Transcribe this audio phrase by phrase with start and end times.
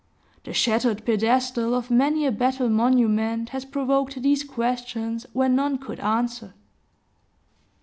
[0.45, 5.99] The shattered pedestal of many a battle monument has provoked these questions, when none could
[5.99, 6.55] answer.